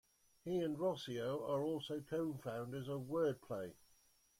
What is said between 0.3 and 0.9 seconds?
He and